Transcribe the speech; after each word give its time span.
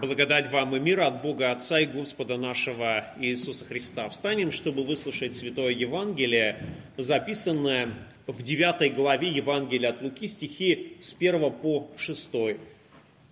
Благодать 0.00 0.50
вам 0.50 0.76
и 0.76 0.78
мир 0.78 1.00
от 1.00 1.22
Бога 1.22 1.52
Отца 1.52 1.80
и 1.80 1.86
Господа 1.86 2.36
нашего 2.36 3.06
Иисуса 3.18 3.64
Христа. 3.64 4.10
Встанем, 4.10 4.50
чтобы 4.50 4.84
выслушать 4.84 5.34
Святое 5.34 5.70
Евангелие, 5.70 6.62
записанное 6.98 7.94
в 8.26 8.42
9 8.42 8.94
главе 8.94 9.28
Евангелия 9.28 9.88
от 9.90 10.02
Луки, 10.02 10.28
стихи 10.28 10.98
с 11.00 11.14
1 11.14 11.50
по 11.50 11.90
6. 11.96 12.30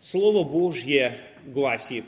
Слово 0.00 0.42
Божье 0.42 1.18
гласит, 1.44 2.06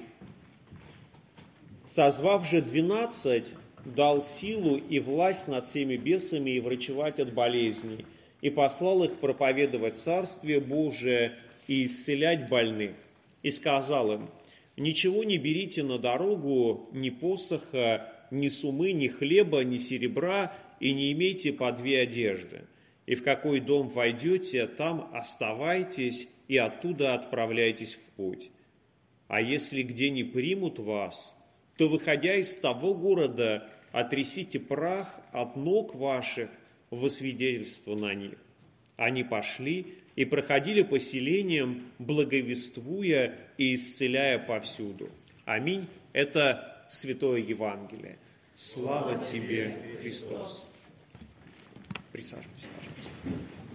«Созвав 1.85 2.49
же 2.49 2.63
двенадцать, 2.63 3.55
дал 3.85 4.23
силу 4.23 4.77
и 4.77 5.01
власть 5.01 5.49
над 5.49 5.67
всеми 5.67 5.97
бесами 5.97 6.51
и 6.51 6.61
врачевать 6.61 7.21
от 7.21 7.35
болезней, 7.35 8.07
и 8.41 8.49
послал 8.49 9.05
их 9.05 9.17
проповедовать 9.17 9.99
Царствие 9.99 10.61
Божие 10.61 11.37
и 11.67 11.85
исцелять 11.85 12.49
больных. 12.49 12.93
И 13.43 13.51
сказал 13.51 14.13
им, 14.13 14.29
Ничего 14.77 15.25
не 15.25 15.39
берите 15.39 15.83
на 15.83 15.99
дорогу, 15.99 16.89
ни 16.93 17.11
посоха, 17.11 18.13
ни 18.31 18.49
сумы, 18.49 18.93
ни 18.93 19.09
хлеба, 19.09 19.65
ни 19.65 19.79
серебра, 19.79 20.55
и 20.81 20.93
не 20.93 21.13
имейте 21.13 21.53
по 21.53 21.73
две 21.73 22.01
одежды. 22.01 22.67
И 23.07 23.15
в 23.15 23.23
какой 23.23 23.61
дом 23.61 23.89
войдете, 23.89 24.67
там 24.67 25.11
оставайтесь, 25.15 26.29
и 26.49 26.59
оттуда 26.59 27.15
отправляйтесь 27.15 27.95
в 27.95 28.01
путь. 28.17 28.51
А 29.29 29.41
если 29.41 29.83
где 29.83 30.11
не 30.11 30.25
примут 30.25 30.79
вас, 30.79 31.37
то, 31.77 31.89
выходя 31.89 32.35
из 32.35 32.57
того 32.57 32.95
города, 32.95 33.69
отрясите 33.93 34.61
прах 34.61 35.19
от 35.33 35.57
ног 35.57 35.95
ваших 35.95 36.51
во 36.91 37.09
свидетельство 37.09 37.95
на 37.95 38.15
них. 38.15 38.35
Они 38.97 39.25
пошли 39.25 39.95
и 40.17 40.25
проходили 40.25 40.83
по 40.83 40.99
селениям, 40.99 41.83
благовествуя 41.99 43.39
и 43.59 43.75
исцеляя 43.75 44.39
повсюду. 44.39 45.09
Аминь. 45.45 45.87
Это 46.13 46.85
Святое 46.89 47.41
Евангелие. 47.41 48.17
Слава 48.55 49.19
тебе, 49.19 49.77
Христос. 50.01 50.67
Присаживайся, 52.13 52.69
пожалуйста. 52.77 53.66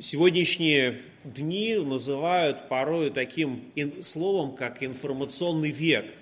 Сегодняшние 0.00 1.00
дни 1.24 1.74
называют 1.74 2.68
порой 2.68 3.10
таким 3.10 3.64
словом, 4.00 4.54
как 4.54 4.84
информационный 4.84 5.72
век. 5.72 6.14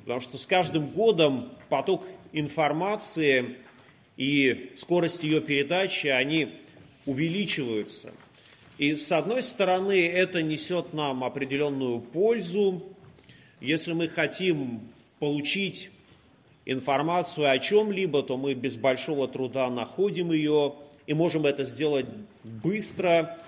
Потому 0.00 0.18
что 0.18 0.36
с 0.36 0.44
каждым 0.48 0.88
годом 0.88 1.52
поток 1.68 2.04
информации 2.32 3.58
и 4.16 4.72
скорость 4.74 5.22
ее 5.22 5.40
передачи, 5.40 6.08
они 6.08 6.54
увеличиваются. 7.06 8.12
И 8.78 8.96
с 8.96 9.12
одной 9.12 9.44
стороны, 9.44 10.08
это 10.08 10.42
несет 10.42 10.92
нам 10.92 11.22
определенную 11.22 12.00
пользу. 12.00 12.82
Если 13.60 13.92
мы 13.92 14.08
хотим 14.08 14.80
получить 15.20 15.90
информацию 16.66 17.48
о 17.48 17.60
чем-либо, 17.60 18.24
то 18.24 18.36
мы 18.36 18.54
без 18.54 18.76
большого 18.76 19.28
труда 19.28 19.70
находим 19.70 20.32
ее 20.32 20.74
и 21.06 21.14
можем 21.14 21.46
это 21.46 21.64
сделать 21.64 22.06
быстро. 22.42 23.38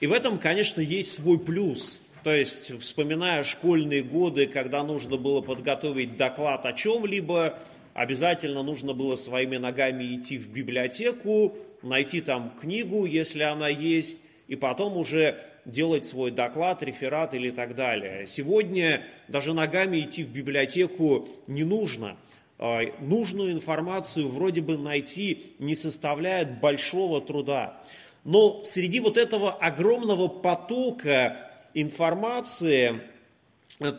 И 0.00 0.06
в 0.06 0.12
этом, 0.12 0.38
конечно, 0.38 0.80
есть 0.80 1.12
свой 1.12 1.38
плюс. 1.38 2.00
То 2.22 2.34
есть, 2.34 2.78
вспоминая 2.80 3.44
школьные 3.44 4.02
годы, 4.02 4.46
когда 4.46 4.82
нужно 4.82 5.16
было 5.16 5.40
подготовить 5.40 6.16
доклад 6.16 6.66
о 6.66 6.72
чем-либо, 6.72 7.58
обязательно 7.94 8.62
нужно 8.62 8.94
было 8.94 9.16
своими 9.16 9.56
ногами 9.56 10.16
идти 10.16 10.36
в 10.36 10.50
библиотеку, 10.50 11.56
найти 11.82 12.20
там 12.20 12.52
книгу, 12.60 13.06
если 13.06 13.42
она 13.42 13.68
есть, 13.68 14.20
и 14.48 14.56
потом 14.56 14.96
уже 14.96 15.40
делать 15.64 16.04
свой 16.04 16.30
доклад, 16.30 16.82
реферат 16.82 17.34
или 17.34 17.50
так 17.50 17.74
далее. 17.74 18.26
Сегодня 18.26 19.04
даже 19.28 19.52
ногами 19.52 20.00
идти 20.00 20.24
в 20.24 20.30
библиотеку 20.30 21.28
не 21.46 21.64
нужно. 21.64 22.16
А, 22.58 22.80
нужную 23.00 23.52
информацию 23.52 24.28
вроде 24.28 24.62
бы 24.62 24.78
найти 24.78 25.52
не 25.58 25.74
составляет 25.74 26.60
большого 26.60 27.20
труда. 27.20 27.82
Но 28.24 28.62
среди 28.64 29.00
вот 29.00 29.18
этого 29.18 29.52
огромного 29.52 30.28
потока 30.28 31.50
информации, 31.74 33.02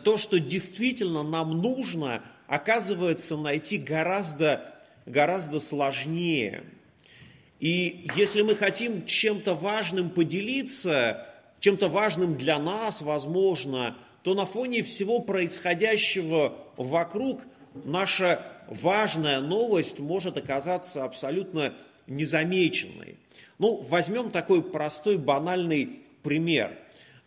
то, 0.04 0.16
что 0.16 0.40
действительно 0.40 1.22
нам 1.22 1.62
нужно, 1.62 2.22
оказывается 2.46 3.36
найти 3.36 3.78
гораздо, 3.78 4.74
гораздо 5.06 5.60
сложнее. 5.60 6.64
И 7.60 8.08
если 8.16 8.42
мы 8.42 8.54
хотим 8.54 9.06
чем-то 9.06 9.54
важным 9.54 10.10
поделиться, 10.10 11.26
чем-то 11.60 11.88
важным 11.88 12.36
для 12.36 12.58
нас, 12.58 13.02
возможно, 13.02 13.96
то 14.22 14.34
на 14.34 14.46
фоне 14.46 14.82
всего 14.82 15.20
происходящего 15.20 16.58
вокруг 16.76 17.40
наша 17.84 18.44
важная 18.66 19.40
новость 19.40 19.98
может 19.98 20.36
оказаться 20.36 21.04
абсолютно 21.04 21.74
незамеченной. 22.06 23.16
Ну, 23.58 23.76
возьмем 23.88 24.30
такой 24.30 24.62
простой, 24.62 25.18
банальный 25.18 26.00
пример. 26.22 26.76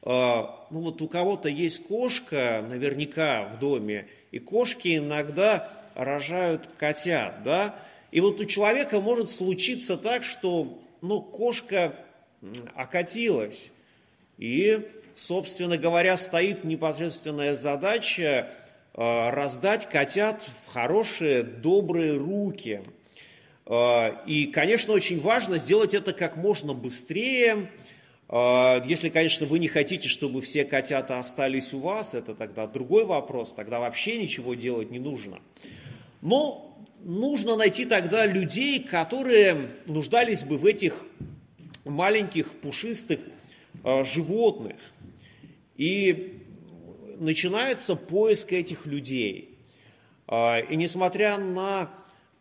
А, 0.01 0.67
ну 0.71 0.81
вот 0.81 1.01
у 1.01 1.07
кого-то 1.07 1.49
есть 1.49 1.87
кошка, 1.87 2.65
наверняка 2.67 3.45
в 3.49 3.59
доме, 3.59 4.07
и 4.31 4.39
кошки 4.39 4.97
иногда 4.97 5.69
рожают 5.95 6.67
котят, 6.77 7.43
да? 7.43 7.75
И 8.11 8.19
вот 8.19 8.39
у 8.39 8.45
человека 8.45 8.99
может 8.99 9.29
случиться 9.29 9.97
так, 9.97 10.23
что, 10.23 10.81
ну, 11.01 11.21
кошка 11.21 11.95
окатилась, 12.75 13.71
и, 14.37 14.87
собственно 15.15 15.77
говоря, 15.77 16.17
стоит 16.17 16.63
непосредственная 16.63 17.53
задача 17.55 18.49
раздать 18.93 19.87
котят 19.89 20.49
в 20.65 20.73
хорошие, 20.73 21.43
добрые 21.43 22.17
руки– 22.17 22.81
а, 23.73 24.21
и, 24.25 24.47
конечно, 24.47 24.93
очень 24.93 25.17
важно 25.17 25.57
сделать 25.57 25.93
это 25.93 26.11
как 26.11 26.35
можно 26.35 26.73
быстрее. 26.73 27.71
А, 28.27 28.81
если, 28.85 29.07
конечно, 29.07 29.45
вы 29.45 29.59
не 29.59 29.69
хотите, 29.69 30.09
чтобы 30.09 30.41
все 30.41 30.65
котята 30.65 31.19
остались 31.19 31.73
у 31.73 31.79
вас, 31.79 32.13
это 32.13 32.35
тогда 32.35 32.67
другой 32.67 33.05
вопрос, 33.05 33.53
тогда 33.53 33.79
вообще 33.79 34.17
ничего 34.21 34.55
делать 34.55 34.91
не 34.91 34.99
нужно. 34.99 35.39
Но 36.21 36.77
нужно 37.03 37.55
найти 37.55 37.85
тогда 37.85 38.25
людей, 38.25 38.83
которые 38.83 39.69
нуждались 39.87 40.43
бы 40.43 40.57
в 40.57 40.65
этих 40.65 41.05
маленьких 41.85 42.51
пушистых 42.51 43.21
животных. 44.03 44.75
И 45.77 46.40
начинается 47.21 47.95
поиск 47.95 48.51
этих 48.53 48.85
людей. 48.85 49.57
И 50.29 50.75
несмотря 50.75 51.37
на 51.37 51.89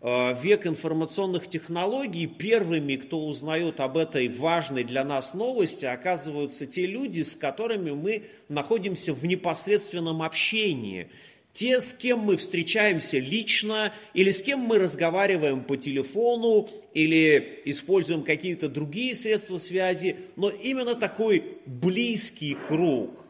Э, 0.02 0.32
век 0.42 0.66
информационных 0.66 1.46
технологий, 1.46 2.26
первыми, 2.26 2.96
кто 2.96 3.26
узнает 3.26 3.80
об 3.80 3.98
этой 3.98 4.28
важной 4.28 4.82
для 4.82 5.04
нас 5.04 5.34
новости, 5.34 5.84
оказываются 5.84 6.66
те 6.66 6.86
люди, 6.86 7.20
с 7.20 7.36
которыми 7.36 7.90
мы 7.90 8.22
находимся 8.48 9.12
в 9.12 9.26
непосредственном 9.26 10.22
общении. 10.22 11.10
Те, 11.52 11.82
с 11.82 11.92
кем 11.92 12.20
мы 12.20 12.38
встречаемся 12.38 13.18
лично, 13.18 13.92
или 14.14 14.30
с 14.30 14.42
кем 14.42 14.60
мы 14.60 14.78
разговариваем 14.78 15.64
по 15.64 15.76
телефону, 15.76 16.70
или 16.94 17.60
используем 17.66 18.22
какие-то 18.22 18.70
другие 18.70 19.14
средства 19.14 19.58
связи, 19.58 20.16
но 20.36 20.48
именно 20.48 20.94
такой 20.94 21.58
близкий 21.66 22.56
круг 22.68 23.26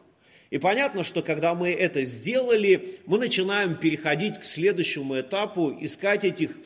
и 0.51 0.57
понятно, 0.57 1.05
что 1.05 1.21
когда 1.21 1.55
мы 1.55 1.71
это 1.71 2.03
сделали, 2.03 2.99
мы 3.05 3.17
начинаем 3.17 3.75
переходить 3.75 4.37
к 4.37 4.43
следующему 4.43 5.21
этапу, 5.21 5.73
искать 5.79 6.25
этих 6.25 6.57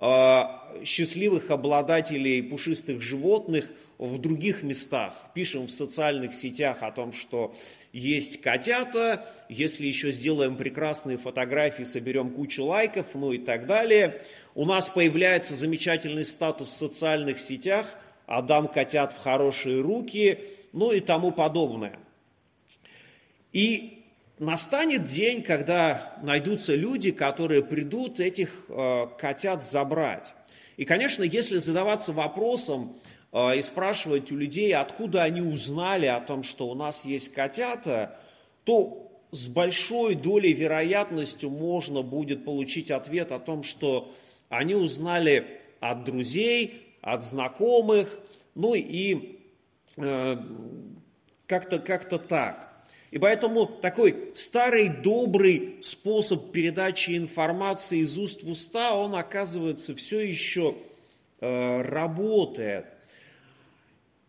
э, 0.00 0.42
счастливых 0.84 1.52
обладателей 1.52 2.42
пушистых 2.42 3.00
животных 3.00 3.70
в 3.96 4.18
других 4.18 4.64
местах. 4.64 5.12
Пишем 5.34 5.68
в 5.68 5.70
социальных 5.70 6.34
сетях 6.34 6.78
о 6.80 6.90
том, 6.90 7.12
что 7.12 7.54
есть 7.92 8.40
котята, 8.40 9.24
если 9.48 9.86
еще 9.86 10.10
сделаем 10.10 10.56
прекрасные 10.56 11.16
фотографии, 11.16 11.84
соберем 11.84 12.30
кучу 12.30 12.64
лайков, 12.64 13.06
ну 13.14 13.32
и 13.32 13.38
так 13.38 13.66
далее. 13.66 14.20
У 14.56 14.64
нас 14.64 14.88
появляется 14.88 15.54
замечательный 15.54 16.24
статус 16.24 16.70
в 16.70 16.76
социальных 16.76 17.38
сетях, 17.38 17.98
отдам 18.26 18.66
котят 18.66 19.12
в 19.12 19.18
хорошие 19.18 19.80
руки, 19.80 20.40
ну 20.72 20.90
и 20.90 20.98
тому 20.98 21.30
подобное. 21.30 22.00
И 23.52 24.04
настанет 24.38 25.04
день, 25.04 25.42
когда 25.42 26.16
найдутся 26.22 26.74
люди, 26.74 27.10
которые 27.10 27.62
придут 27.64 28.20
этих 28.20 28.50
э, 28.68 29.06
котят 29.18 29.64
забрать. 29.64 30.34
И, 30.76 30.84
конечно, 30.84 31.22
если 31.22 31.56
задаваться 31.56 32.12
вопросом 32.12 32.96
э, 33.32 33.58
и 33.58 33.62
спрашивать 33.62 34.30
у 34.30 34.36
людей, 34.36 34.74
откуда 34.74 35.22
они 35.22 35.40
узнали 35.40 36.06
о 36.06 36.20
том, 36.20 36.42
что 36.42 36.68
у 36.68 36.74
нас 36.74 37.04
есть 37.04 37.32
котята, 37.32 38.18
то 38.64 39.10
с 39.30 39.48
большой 39.48 40.14
долей 40.14 40.52
вероятностью 40.52 41.50
можно 41.50 42.02
будет 42.02 42.44
получить 42.44 42.90
ответ 42.90 43.32
о 43.32 43.38
том, 43.38 43.62
что 43.62 44.14
они 44.48 44.74
узнали 44.74 45.60
от 45.80 46.04
друзей, 46.04 46.96
от 47.02 47.24
знакомых, 47.24 48.18
ну 48.54 48.74
и 48.74 49.40
э, 49.96 50.36
как-то 51.46 51.78
как 51.78 52.08
так. 52.26 52.67
И 53.10 53.18
поэтому 53.18 53.66
такой 53.66 54.32
старый 54.34 54.88
добрый 54.88 55.78
способ 55.82 56.52
передачи 56.52 57.16
информации 57.16 58.00
из 58.00 58.18
уст 58.18 58.42
в 58.42 58.50
уста, 58.50 58.94
он 58.94 59.14
оказывается 59.14 59.94
все 59.94 60.20
еще 60.20 60.76
э, 61.40 61.82
работает. 61.82 62.86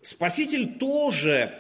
Спаситель 0.02 0.78
тоже 0.78 1.60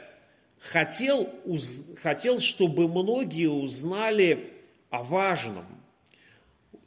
хотел, 0.60 1.30
уз, 1.44 1.92
хотел, 2.02 2.40
чтобы 2.40 2.88
многие 2.88 3.50
узнали 3.50 4.52
о 4.90 5.04
важном, 5.04 5.66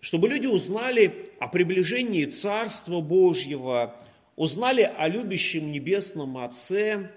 чтобы 0.00 0.29
люди 0.29 0.46
узнали 0.46 1.31
о 1.40 1.49
приближении 1.49 2.25
Царства 2.25 3.02
Божьего, 3.02 3.99
узнали 4.37 4.90
о 4.96 5.08
любящем 5.08 5.70
Небесном 5.70 6.38
Отце 6.38 7.11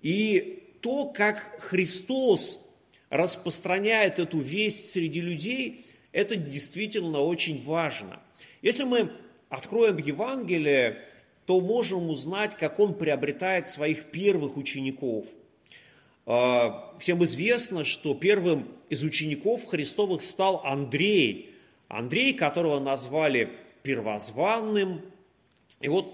и 0.00 0.57
то, 0.80 1.06
как 1.06 1.60
Христос 1.60 2.68
распространяет 3.10 4.18
эту 4.18 4.38
весть 4.38 4.90
среди 4.92 5.20
людей, 5.20 5.86
это 6.12 6.36
действительно 6.36 7.20
очень 7.20 7.62
важно. 7.62 8.20
Если 8.62 8.84
мы 8.84 9.10
откроем 9.48 9.98
Евангелие, 9.98 11.04
то 11.46 11.60
можем 11.60 12.10
узнать, 12.10 12.56
как 12.56 12.78
он 12.78 12.94
приобретает 12.94 13.68
своих 13.68 14.10
первых 14.10 14.56
учеников. 14.56 15.26
А, 16.26 16.94
всем 16.98 17.24
известно, 17.24 17.84
что 17.84 18.14
первым 18.14 18.68
из 18.90 19.02
учеников 19.02 19.64
Христовых 19.64 20.20
стал 20.20 20.60
Андрей. 20.64 21.54
Андрей, 21.88 22.34
которого 22.34 22.80
назвали 22.80 23.50
первозванным. 23.82 25.00
И 25.80 25.88
вот 25.88 26.12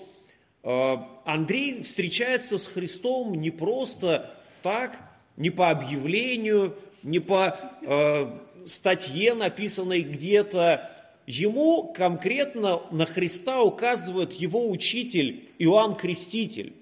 а, 0.62 1.20
Андрей 1.25 1.82
встречается 1.82 2.58
с 2.58 2.69
Христом 2.69 3.34
не 3.34 3.50
просто 3.50 4.38
так, 4.64 4.99
не 5.37 5.50
по 5.50 5.69
объявлению, 5.69 6.75
не 7.02 7.20
по 7.20 7.55
э, 7.82 8.38
статье, 8.64 9.34
написанной 9.34 10.00
где-то. 10.00 10.90
Ему 11.26 11.93
конкретно 11.93 12.81
на 12.90 13.05
Христа 13.05 13.62
указывает 13.62 14.32
его 14.32 14.70
учитель 14.70 15.50
Иоанн 15.58 15.96
Креститель. 15.96 16.72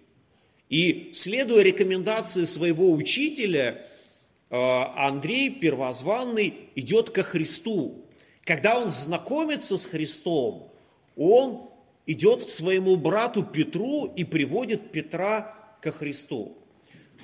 И 0.68 1.10
следуя 1.12 1.64
рекомендации 1.64 2.44
своего 2.44 2.92
учителя, 2.92 3.84
э, 4.48 4.56
Андрей 4.56 5.50
Первозванный 5.50 6.54
идет 6.76 7.10
ко 7.10 7.24
Христу. 7.24 8.06
Когда 8.44 8.80
он 8.80 8.90
знакомится 8.90 9.76
с 9.76 9.86
Христом, 9.86 10.72
он 11.16 11.68
идет 12.06 12.44
к 12.44 12.48
своему 12.48 12.94
брату 12.96 13.42
Петру 13.42 14.06
и 14.06 14.22
приводит 14.22 14.92
Петра 14.92 15.76
ко 15.80 15.90
Христу. 15.90 16.61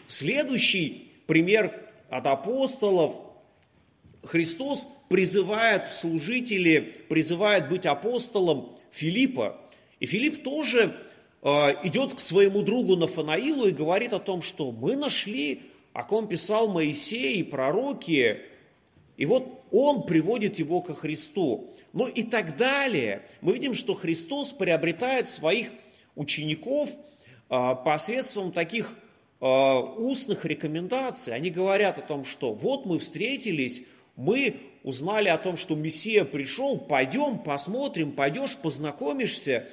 Следующий 0.09 1.11
пример 1.27 1.79
от 2.09 2.27
апостолов. 2.27 3.15
Христос 4.25 4.89
призывает 5.11 5.87
в 5.87 5.93
служители, 5.93 6.95
призывает 7.11 7.69
быть 7.69 7.85
апостолом 7.85 8.75
Филиппа. 8.91 9.61
И 10.01 10.07
Филипп 10.07 10.43
тоже 10.43 10.97
э, 11.43 11.49
идет 11.85 12.15
к 12.15 12.21
своему 12.21 12.63
другу 12.63 12.97
Нафанаилу 12.97 13.67
и 13.67 13.73
говорит 13.73 14.15
о 14.15 14.19
том, 14.19 14.41
что 14.41 14.73
мы 14.73 14.97
нашли, 14.97 15.61
о 15.93 16.05
ком 16.05 16.27
писал 16.27 16.69
Моисей 16.69 17.41
и 17.41 17.43
пророки, 17.43 18.41
и 19.19 19.27
вот 19.27 19.63
он 19.71 20.05
приводит 20.05 20.59
его 20.59 20.81
ко 20.81 20.95
Христу. 20.95 21.75
Ну 21.93 22.07
и 22.07 22.23
так 22.23 22.57
далее. 22.57 23.27
Мы 23.43 23.53
видим, 23.53 23.75
что 23.75 23.95
Христос 23.95 24.55
приобретает 24.55 25.29
своих 25.29 25.69
учеников 26.15 26.89
э, 27.51 27.75
посредством 27.85 28.53
таких 28.53 28.95
устных 29.41 30.45
рекомендаций, 30.45 31.35
они 31.35 31.51
говорят 31.51 31.99
о 31.99 32.03
том, 32.03 32.25
что 32.25 32.53
вот 32.53 32.87
мы 32.87 32.99
встретились, 32.99 33.85
мы 34.17 34.61
узнали 34.83 35.29
о 35.29 35.39
том, 35.39 35.57
что 35.57 35.77
Мессия 35.77 36.25
пришел, 36.25 36.79
пойдем, 36.79 37.39
посмотрим, 37.39 38.13
пойдешь, 38.13 38.57
познакомишься. 38.57 39.69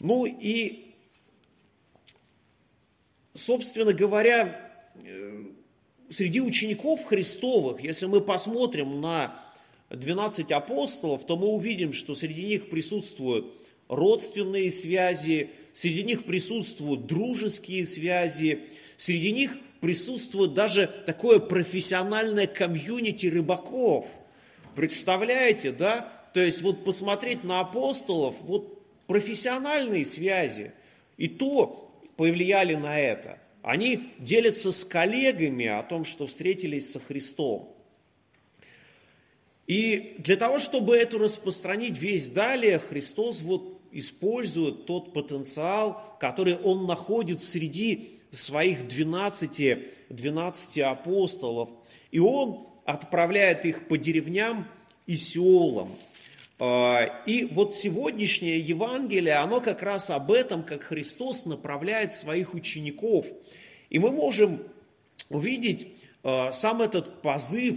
Ну 0.00 0.26
и, 0.26 0.92
собственно 3.32 3.92
говоря, 3.92 4.70
э, 4.96 5.44
среди 6.10 6.40
учеников 6.40 7.04
Христовых, 7.04 7.82
если 7.82 8.06
мы 8.06 8.20
посмотрим 8.20 9.00
на 9.00 9.40
12 9.90 10.50
апостолов, 10.52 11.24
то 11.24 11.36
мы 11.36 11.46
увидим, 11.46 11.92
что 11.92 12.14
среди 12.14 12.44
них 12.44 12.68
присутствуют 12.68 13.46
родственные 13.88 14.70
связи, 14.70 15.50
среди 15.74 16.04
них 16.04 16.24
присутствуют 16.24 17.06
дружеские 17.06 17.84
связи, 17.84 18.60
среди 18.96 19.32
них 19.32 19.58
присутствует 19.80 20.54
даже 20.54 20.86
такое 21.04 21.40
профессиональное 21.40 22.46
комьюнити 22.46 23.26
рыбаков. 23.26 24.06
Представляете, 24.76 25.72
да? 25.72 26.10
То 26.32 26.40
есть 26.40 26.62
вот 26.62 26.84
посмотреть 26.84 27.44
на 27.44 27.60
апостолов, 27.60 28.36
вот 28.42 28.82
профессиональные 29.06 30.04
связи, 30.04 30.72
и 31.16 31.28
то 31.28 31.86
повлияли 32.16 32.74
на 32.74 32.98
это. 32.98 33.38
Они 33.62 34.12
делятся 34.18 34.70
с 34.70 34.84
коллегами 34.84 35.66
о 35.66 35.82
том, 35.82 36.04
что 36.04 36.26
встретились 36.26 36.90
со 36.92 37.00
Христом. 37.00 37.74
И 39.66 40.16
для 40.18 40.36
того, 40.36 40.58
чтобы 40.58 40.96
это 40.96 41.18
распространить 41.18 41.98
весь 41.98 42.28
далее, 42.28 42.78
Христос 42.78 43.40
вот 43.42 43.73
использует 43.94 44.86
тот 44.86 45.12
потенциал, 45.12 46.16
который 46.20 46.56
он 46.56 46.86
находит 46.86 47.42
среди 47.42 48.18
своих 48.30 48.86
12, 48.88 49.78
12 50.10 50.78
апостолов. 50.80 51.70
И 52.10 52.18
он 52.18 52.66
отправляет 52.84 53.64
их 53.64 53.88
по 53.88 53.96
деревням 53.96 54.68
и 55.06 55.16
селам. 55.16 55.90
А, 56.58 57.22
и 57.26 57.46
вот 57.46 57.76
сегодняшнее 57.76 58.58
Евангелие, 58.58 59.34
оно 59.36 59.60
как 59.60 59.82
раз 59.82 60.10
об 60.10 60.30
этом, 60.30 60.62
как 60.62 60.82
Христос 60.84 61.46
направляет 61.46 62.12
своих 62.12 62.54
учеников. 62.54 63.26
И 63.90 63.98
мы 63.98 64.10
можем 64.10 64.62
увидеть 65.30 65.88
а, 66.22 66.52
сам 66.52 66.82
этот 66.82 67.22
позыв 67.22 67.76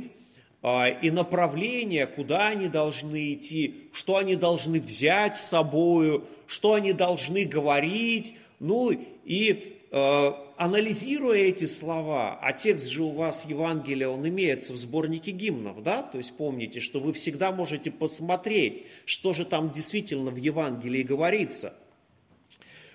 и 0.63 1.12
направление, 1.12 2.08
куда 2.08 2.48
они 2.48 2.67
должны 2.67 3.34
идти, 3.34 3.89
что 3.93 4.17
они 4.17 4.36
должны 4.36 4.82
взять 4.82 5.38
с 5.38 5.48
собою, 5.48 6.25
что 6.48 6.74
они 6.74 6.93
должны 6.93 7.46
говорить, 7.46 8.34
ну 8.60 8.91
и 8.91 9.77
э, 9.91 10.32
анализируя 10.58 11.38
эти 11.38 11.65
слова, 11.65 12.39
а 12.41 12.53
текст 12.53 12.88
же 12.88 13.03
у 13.03 13.12
вас 13.12 13.46
Евангелия, 13.46 14.10
он 14.10 14.27
имеется 14.27 14.74
в 14.74 14.77
сборнике 14.77 15.32
гимнов, 15.32 15.84
да, 15.84 16.01
то 16.01 16.17
есть 16.17 16.36
помните, 16.36 16.79
что 16.79 17.00
вы 17.00 17.13
всегда 17.13 17.51
можете 17.51 17.91
посмотреть, 17.91 18.88
что 19.05 19.34
же 19.34 19.46
там 19.46 19.72
действительно 19.72 20.32
в 20.32 20.38
Евангелии 20.38 21.03
говорится, 21.03 21.74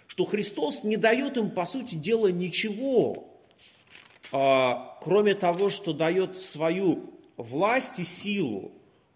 что 0.09 0.25
Христос 0.25 0.83
не 0.83 0.97
дает 0.97 1.37
им, 1.37 1.51
по 1.51 1.65
сути 1.65 1.95
дела, 1.95 2.33
ничего, 2.33 3.29
а, 4.33 4.99
кроме 5.01 5.35
того, 5.35 5.71
что 5.71 5.93
дает 5.93 6.37
свою 6.37 7.13
власть 7.43 7.99
и 7.99 8.05
силу. 8.05 8.73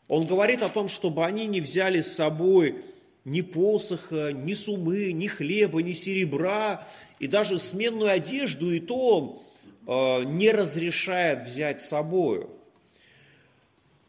Он 0.08 0.26
говорит 0.26 0.62
о 0.62 0.68
том, 0.68 0.88
чтобы 0.88 1.24
они 1.24 1.46
не 1.46 1.60
взяли 1.60 2.00
с 2.00 2.14
собой 2.14 2.84
ни 3.24 3.40
посоха, 3.40 4.32
ни 4.32 4.54
сумы, 4.54 5.12
ни 5.12 5.26
хлеба, 5.26 5.82
ни 5.82 5.92
серебра, 5.92 6.86
и 7.18 7.26
даже 7.26 7.58
сменную 7.58 8.10
одежду, 8.10 8.72
и 8.72 8.78
то 8.78 8.96
он 8.96 9.38
э, 9.86 10.24
не 10.24 10.52
разрешает 10.52 11.42
взять 11.44 11.80
с 11.80 11.88
собою. 11.88 12.50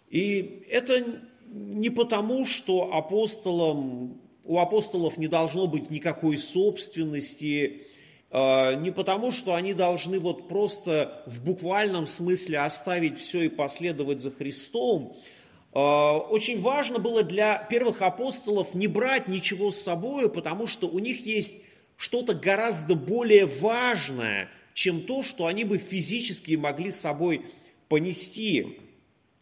И 0.10 0.64
это 0.70 1.04
не 1.52 1.90
потому, 1.90 2.46
что 2.46 2.94
апостолам, 2.94 4.22
у 4.44 4.60
апостолов 4.60 5.18
не 5.18 5.28
должно 5.28 5.68
быть 5.68 5.90
никакой 5.90 6.38
собственности, 6.38 7.88
не 8.32 8.92
потому, 8.92 9.32
что 9.32 9.56
они 9.56 9.74
должны 9.74 10.20
вот 10.20 10.50
просто 10.50 11.24
в 11.26 11.44
буквальном 11.44 12.06
смысле 12.06 12.60
оставить 12.60 13.18
все 13.18 13.44
и 13.44 13.50
последовать 13.50 14.20
за 14.20 14.32
Христом, 14.32 15.16
а, 15.80 16.18
очень 16.18 16.60
важно 16.60 16.98
было 16.98 17.22
для 17.22 17.60
первых 17.70 18.02
апостолов 18.02 18.74
не 18.74 18.88
брать 18.88 19.28
ничего 19.28 19.72
с 19.72 19.80
собой, 19.80 20.28
потому 20.28 20.66
что 20.66 20.88
у 20.88 20.98
них 20.98 21.26
есть 21.26 21.58
что-то 21.98 22.34
гораздо 22.34 22.96
более 22.96 23.46
важное, 23.46 24.50
чем 24.74 25.02
то, 25.02 25.22
что 25.22 25.46
они 25.46 25.66
бы 25.66 25.78
физически 25.78 26.56
могли 26.56 26.90
с 26.90 27.00
собой 27.00 27.46
понести. 27.90 28.80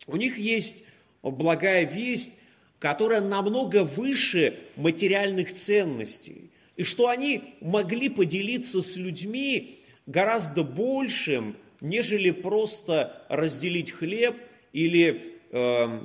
У 0.08 0.18
них 0.18 0.38
есть 0.38 0.84
благая 1.24 1.86
весть, 1.86 2.34
которая 2.80 3.22
намного 3.22 3.84
выше 3.84 4.60
материальных 4.76 5.54
ценностей. 5.54 6.52
И 6.78 6.84
что 6.84 7.08
они 7.10 7.56
могли 7.62 8.10
поделиться 8.10 8.82
с 8.82 8.96
людьми 8.96 9.80
гораздо 10.06 10.64
большим, 10.64 11.56
нежели 11.82 12.32
просто 12.32 13.26
разделить 13.30 13.92
хлеб 13.92 14.36
или 14.74 15.38
э, 15.52 16.00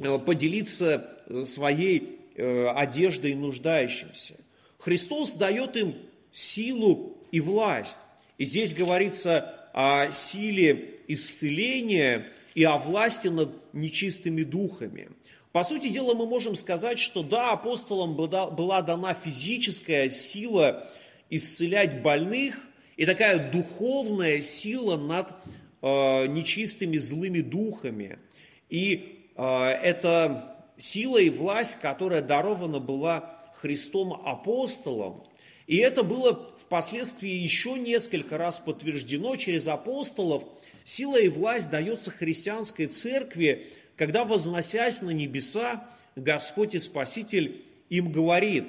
Э, 0.00 0.18
поделиться 0.18 1.16
своей 1.44 2.20
э, 2.34 2.68
одеждой 2.68 3.34
нуждающимся. 3.34 4.34
Христос 4.78 5.34
дает 5.34 5.76
им 5.76 5.96
силу 6.32 7.16
и 7.32 7.40
власть. 7.40 7.98
И 8.36 8.44
здесь 8.44 8.74
говорится 8.74 9.70
о 9.72 10.10
силе 10.10 10.94
исцеления 11.08 12.32
и 12.54 12.64
о 12.64 12.78
власти 12.78 13.28
над 13.28 13.50
нечистыми 13.72 14.42
духами. 14.42 15.08
По 15.52 15.64
сути 15.64 15.88
дела, 15.88 16.14
мы 16.14 16.26
можем 16.26 16.54
сказать, 16.54 16.98
что 16.98 17.22
да, 17.22 17.52
апостолам 17.52 18.14
была 18.14 18.82
дана 18.82 19.14
физическая 19.14 20.10
сила 20.10 20.86
исцелять 21.30 22.02
больных 22.02 22.66
и 22.96 23.06
такая 23.06 23.50
духовная 23.50 24.40
сила 24.40 24.96
над 24.96 25.30
э, 25.80 26.26
нечистыми 26.26 26.98
злыми 26.98 27.40
духами. 27.40 28.18
И 28.68 29.24
э, 29.36 29.42
это 29.42 30.56
сила 30.76 31.18
и 31.18 31.30
власть, 31.30 31.80
которая 31.80 32.20
дарована 32.22 32.78
была 32.78 33.40
Христом 33.54 34.12
апостолам. 34.24 35.24
И 35.66 35.76
это 35.76 36.02
было 36.02 36.50
впоследствии 36.58 37.30
еще 37.30 37.78
несколько 37.78 38.38
раз 38.38 38.58
подтверждено 38.58 39.36
через 39.36 39.68
апостолов. 39.68 40.44
Сила 40.84 41.20
и 41.20 41.28
власть 41.28 41.70
дается 41.70 42.10
христианской 42.10 42.86
церкви, 42.86 43.66
когда, 43.98 44.24
возносясь 44.24 45.02
на 45.02 45.10
небеса, 45.10 45.84
Господь 46.14 46.76
и 46.76 46.78
Спаситель 46.78 47.64
им 47.90 48.12
говорит, 48.12 48.64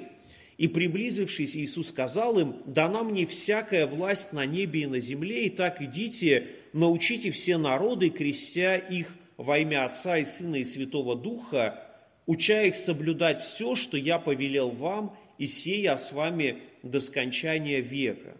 и 0.58 0.66
приблизившись, 0.66 1.56
Иисус 1.56 1.88
сказал 1.88 2.38
им, 2.38 2.56
«Дана 2.66 3.04
мне 3.04 3.26
всякая 3.26 3.86
власть 3.86 4.32
на 4.32 4.44
небе 4.44 4.82
и 4.82 4.86
на 4.86 4.98
земле, 4.98 5.46
и 5.46 5.48
так 5.48 5.80
идите, 5.80 6.48
научите 6.72 7.30
все 7.30 7.58
народы, 7.58 8.10
крестя 8.10 8.76
их 8.76 9.06
во 9.36 9.58
имя 9.58 9.86
Отца 9.86 10.18
и 10.18 10.24
Сына 10.24 10.56
и 10.56 10.64
Святого 10.64 11.14
Духа, 11.14 11.80
уча 12.26 12.64
их 12.64 12.74
соблюдать 12.74 13.40
все, 13.40 13.76
что 13.76 13.96
я 13.96 14.18
повелел 14.18 14.70
вам, 14.70 15.16
и 15.38 15.46
сея 15.46 15.96
с 15.96 16.12
вами 16.12 16.58
до 16.82 17.00
скончания 17.00 17.80
века. 17.80 18.36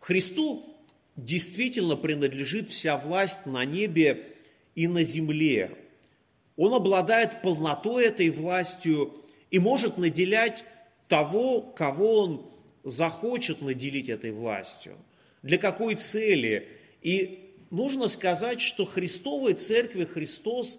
Христу 0.00 0.76
действительно 1.16 1.96
принадлежит 1.96 2.70
вся 2.70 2.96
власть 2.96 3.46
на 3.46 3.64
небе 3.64 4.34
и 4.78 4.86
на 4.86 5.02
земле. 5.02 5.72
Он 6.56 6.72
обладает 6.72 7.42
полнотой 7.42 8.04
этой 8.06 8.30
властью 8.30 9.12
и 9.50 9.58
может 9.58 9.98
наделять 9.98 10.62
того, 11.08 11.62
кого 11.62 12.20
он 12.20 12.50
захочет 12.84 13.60
наделить 13.60 14.08
этой 14.08 14.30
властью. 14.30 14.96
Для 15.42 15.58
какой 15.58 15.96
цели? 15.96 16.68
И 17.02 17.56
нужно 17.70 18.06
сказать, 18.06 18.60
что 18.60 18.84
Христовой 18.84 19.54
Церкви 19.54 20.04
Христос 20.04 20.78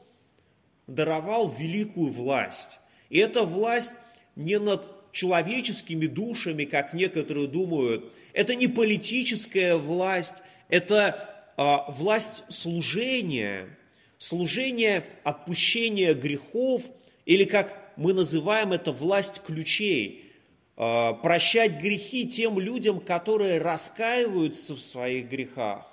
даровал 0.87 1.49
великую 1.49 2.13
власть. 2.13 2.79
И 3.09 3.17
эта 3.19 3.43
власть 3.43 3.95
не 4.37 4.59
над 4.59 5.11
человеческими 5.11 6.05
душами, 6.05 6.63
как 6.63 6.93
некоторые 6.93 7.47
думают. 7.47 8.15
Это 8.31 8.55
не 8.55 8.67
политическая 8.67 9.75
власть, 9.75 10.35
это 10.69 11.51
а, 11.57 11.91
власть 11.91 12.45
служения, 12.47 13.75
служение 14.19 15.05
отпущения 15.23 16.13
грехов, 16.13 16.83
или 17.25 17.45
как 17.45 17.93
мы 17.95 18.13
называем 18.13 18.73
это 18.73 18.91
власть 18.91 19.41
ключей, 19.41 20.31
а, 20.75 21.13
прощать 21.13 21.81
грехи 21.81 22.27
тем 22.27 22.59
людям, 22.59 22.99
которые 22.99 23.57
раскаиваются 23.57 24.75
в 24.75 24.79
своих 24.79 25.27
грехах, 25.29 25.87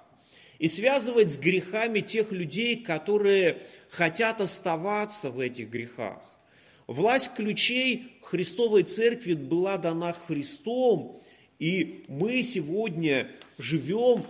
и 0.58 0.68
связывать 0.68 1.32
с 1.32 1.38
грехами 1.38 2.00
тех 2.00 2.32
людей, 2.32 2.76
которые 2.76 3.58
хотят 3.88 4.40
оставаться 4.40 5.30
в 5.30 5.40
этих 5.40 5.70
грехах. 5.70 6.22
Власть 6.86 7.34
ключей 7.34 8.18
Христовой 8.22 8.82
Церкви 8.82 9.34
была 9.34 9.76
дана 9.76 10.12
Христом, 10.12 11.20
и 11.58 12.04
мы 12.08 12.42
сегодня 12.42 13.30
живем 13.58 14.24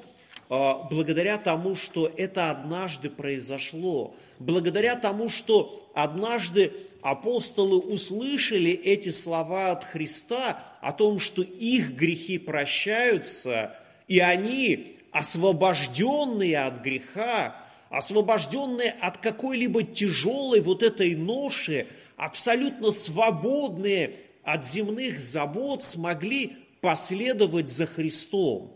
благодаря 0.49 1.39
тому, 1.39 1.75
что 1.75 2.11
это 2.17 2.51
однажды 2.51 3.11
произошло, 3.11 4.15
благодаря 4.39 4.95
тому, 4.97 5.29
что 5.29 5.91
однажды 5.95 6.73
апостолы 7.03 7.79
услышали 7.79 8.71
эти 8.71 9.11
слова 9.11 9.71
от 9.73 9.85
Христа 9.85 10.63
о 10.81 10.93
том, 10.93 11.19
что 11.19 11.43
их 11.43 11.91
грехи 11.93 12.39
прощаются, 12.39 13.77
и 14.09 14.21
они, 14.21 14.95
освобожденные 15.11 16.61
от 16.61 16.81
греха, 16.81 17.57
освобожденные 17.91 18.91
от 19.01 19.19
какой-либо 19.19 19.83
тяжелой 19.83 20.61
вот 20.61 20.83
этой 20.83 21.15
ноши, 21.15 21.87
абсолютно 22.17 22.93
свободные 22.93 24.17
от 24.45 24.65
земных 24.65 25.19
забот, 25.19 25.83
смогли 25.83 26.57
последовать 26.81 27.69
за 27.69 27.87
Христом. 27.87 28.76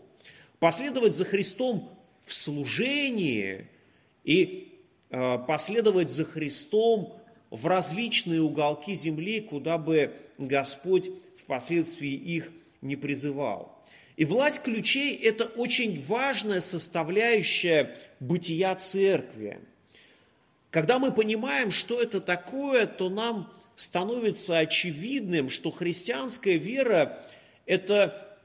Последовать 0.61 1.13
за 1.13 1.25
Христом 1.25 1.89
в 2.23 2.33
служении 2.33 3.67
и 4.23 4.79
э, 5.09 5.37
последовать 5.45 6.09
за 6.09 6.23
Христом 6.23 7.19
в 7.49 7.67
различные 7.67 8.41
уголки 8.41 8.93
земли, 8.93 9.41
куда 9.41 9.77
бы 9.77 10.13
Господь 10.37 11.09
впоследствии 11.35 12.13
их 12.13 12.49
не 12.81 12.95
призывал. 12.95 13.77
И 14.15 14.23
власть 14.23 14.63
ключей– 14.63 15.15
это 15.23 15.43
очень 15.43 16.01
важная 16.05 16.61
составляющая 16.61 17.97
бытия 18.21 18.73
церкви– 18.75 19.59
когда 20.71 20.99
мы 20.99 21.11
понимаем, 21.11 21.69
что 21.69 22.01
это 22.01 22.21
такое, 22.21 22.87
то 22.87 23.09
нам 23.09 23.51
становится 23.75 24.57
очевидным, 24.57 25.49
что 25.49 25.69
христианская 25.69 26.57
вера– 26.57 27.19
это 27.65 28.37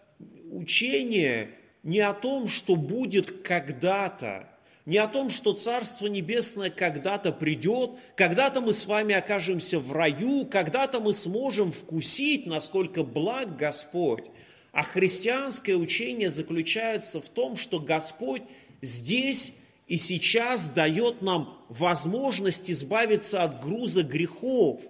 учение 0.50 1.52
не 1.86 2.00
о 2.00 2.12
том, 2.14 2.48
что 2.48 2.74
будет 2.74 3.42
когда-то, 3.42 4.48
не 4.86 4.98
о 4.98 5.06
том, 5.06 5.30
что 5.30 5.52
Царство 5.52 6.08
Небесное 6.08 6.68
когда-то 6.68 7.30
придет, 7.30 7.92
когда-то 8.16 8.60
мы 8.60 8.72
с 8.72 8.86
вами 8.86 9.14
окажемся 9.14 9.78
в 9.78 9.92
раю, 9.92 10.46
когда-то 10.46 10.98
мы 10.98 11.12
сможем 11.12 11.70
вкусить, 11.70 12.44
насколько 12.44 13.04
благ 13.04 13.56
Господь. 13.56 14.24
А 14.72 14.82
христианское 14.82 15.76
учение 15.76 16.28
заключается 16.28 17.20
в 17.20 17.28
том, 17.28 17.54
что 17.54 17.78
Господь 17.78 18.42
здесь 18.82 19.54
и 19.86 19.96
сейчас 19.96 20.68
дает 20.68 21.22
нам 21.22 21.56
возможность 21.68 22.68
избавиться 22.68 23.44
от 23.44 23.62
груза 23.62 24.02
грехов. 24.02 24.82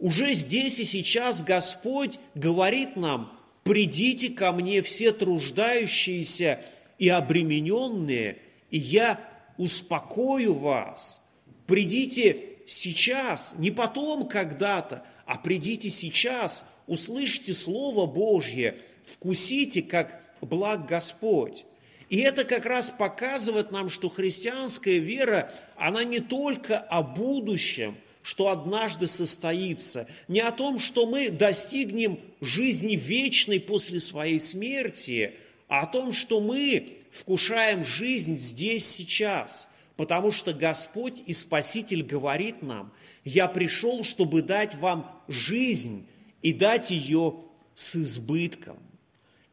Уже 0.00 0.32
здесь 0.32 0.80
и 0.80 0.84
сейчас 0.84 1.44
Господь 1.44 2.18
говорит 2.34 2.96
нам, 2.96 3.38
придите 3.64 4.28
ко 4.30 4.52
мне 4.52 4.82
все 4.82 5.12
труждающиеся 5.12 6.60
и 6.98 7.08
обремененные, 7.08 8.38
и 8.70 8.78
я 8.78 9.20
успокою 9.56 10.54
вас. 10.54 11.22
Придите 11.66 12.58
сейчас, 12.66 13.54
не 13.58 13.70
потом 13.70 14.28
когда-то, 14.28 15.04
а 15.26 15.38
придите 15.38 15.90
сейчас, 15.90 16.66
услышьте 16.86 17.52
Слово 17.52 18.06
Божье, 18.06 18.76
вкусите, 19.04 19.82
как 19.82 20.20
благ 20.40 20.86
Господь. 20.86 21.64
И 22.10 22.18
это 22.18 22.44
как 22.44 22.66
раз 22.66 22.90
показывает 22.90 23.70
нам, 23.70 23.88
что 23.88 24.08
христианская 24.08 24.98
вера, 24.98 25.50
она 25.76 26.04
не 26.04 26.20
только 26.20 26.78
о 26.78 27.02
будущем, 27.02 27.96
что 28.24 28.48
однажды 28.48 29.06
состоится, 29.06 30.08
не 30.28 30.40
о 30.40 30.50
том, 30.50 30.78
что 30.78 31.04
мы 31.04 31.28
достигнем 31.28 32.18
жизни 32.40 32.96
вечной 32.96 33.60
после 33.60 34.00
своей 34.00 34.40
смерти, 34.40 35.34
а 35.68 35.82
о 35.82 35.86
том, 35.86 36.10
что 36.10 36.40
мы 36.40 37.00
вкушаем 37.10 37.84
жизнь 37.84 38.38
здесь, 38.38 38.86
сейчас, 38.86 39.68
потому 39.96 40.30
что 40.30 40.54
Господь 40.54 41.22
и 41.26 41.34
Спаситель 41.34 42.02
говорит 42.02 42.62
нам, 42.62 42.94
«Я 43.24 43.46
пришел, 43.46 44.02
чтобы 44.02 44.40
дать 44.40 44.74
вам 44.74 45.22
жизнь 45.28 46.06
и 46.40 46.54
дать 46.54 46.90
ее 46.90 47.36
с 47.74 47.94
избытком». 47.94 48.78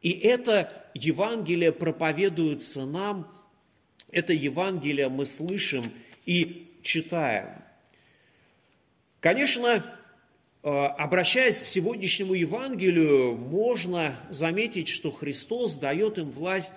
И 0.00 0.12
это 0.12 0.72
Евангелие 0.94 1.72
проповедуется 1.72 2.86
нам, 2.86 3.30
это 4.10 4.32
Евангелие 4.32 5.10
мы 5.10 5.26
слышим 5.26 5.84
и 6.24 6.70
читаем. 6.82 7.62
Конечно, 9.22 9.84
э, 10.64 10.68
обращаясь 10.68 11.62
к 11.62 11.64
сегодняшнему 11.64 12.34
Евангелию, 12.34 13.36
можно 13.36 14.16
заметить, 14.30 14.88
что 14.88 15.12
Христос 15.12 15.76
дает 15.76 16.18
им 16.18 16.32
власть 16.32 16.72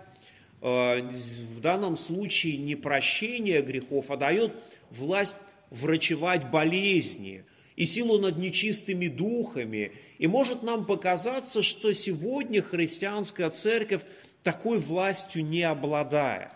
э, 0.62 1.02
в 1.02 1.60
данном 1.60 1.98
случае 1.98 2.58
не 2.58 2.76
прощения 2.76 3.64
грехов, 3.64 4.12
а 4.12 4.18
дает 4.18 4.54
власть 4.92 5.38
врачевать 5.72 6.52
болезни– 6.52 7.44
и 7.76 7.84
силу 7.84 8.20
над 8.20 8.38
нечистыми 8.38 9.08
духами. 9.08 9.92
И 10.18 10.28
может 10.28 10.64
нам 10.64 10.86
показаться, 10.86 11.62
что 11.62 11.92
сегодня 11.92 12.62
христианская 12.62 13.50
церковь 13.50 14.04
такой 14.44 14.80
властью 14.80 15.46
не 15.46 15.64
обладает. 15.64 16.52